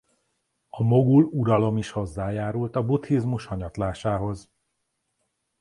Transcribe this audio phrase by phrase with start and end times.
[0.69, 4.49] A mogul uralom is hozzájárult a buddhizmus hanyatlásához.